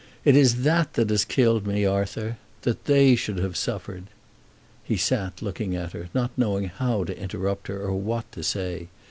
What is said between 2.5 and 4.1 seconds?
that they should have suffered."